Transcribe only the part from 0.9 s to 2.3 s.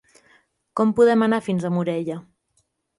podem anar fins a Morella?